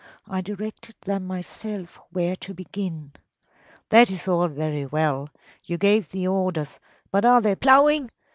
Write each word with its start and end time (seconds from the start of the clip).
I 0.27 0.41
directed 0.41 0.95
them 1.01 1.27
myself 1.27 2.01
where 2.09 2.35
to 2.37 2.55
begin.‚ÄĚ 2.55 3.19
“That 3.89 4.09
is 4.09 4.27
all 4.27 4.47
very 4.47 4.87
well. 4.87 5.29
You 5.63 5.77
gave 5.77 6.09
the 6.09 6.25
orders, 6.27 6.79
but 7.11 7.23
are 7.23 7.39
they 7.39 7.53
ploughing? 7.53 8.09